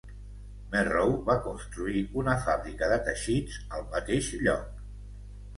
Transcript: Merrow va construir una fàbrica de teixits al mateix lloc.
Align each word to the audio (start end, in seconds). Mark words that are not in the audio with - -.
Merrow 0.75 1.11
va 1.27 1.35
construir 1.49 2.01
una 2.21 2.35
fàbrica 2.47 2.89
de 2.93 2.97
teixits 3.11 3.63
al 3.79 3.87
mateix 3.93 4.31
lloc. 4.49 4.85